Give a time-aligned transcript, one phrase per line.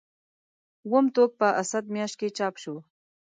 [0.85, 2.75] اووم ټوک په اسد میاشت کې چاپ شو.